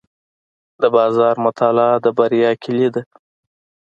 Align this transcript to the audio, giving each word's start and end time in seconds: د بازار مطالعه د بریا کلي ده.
د 0.81 0.83
بازار 0.95 1.35
مطالعه 1.45 1.95
د 2.05 2.07
بریا 2.17 2.51
کلي 2.63 2.87
ده. 2.93 3.01